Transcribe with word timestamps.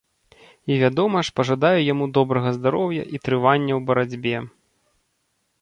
І 0.71 0.77
вядома 0.83 1.21
ж, 1.27 1.33
пажадаю, 1.41 1.79
яму 1.93 2.09
добрага 2.19 2.49
здароўя 2.57 3.03
і 3.17 3.21
трывання 3.29 3.73
ў 3.79 3.81
барацьбе. 3.91 4.37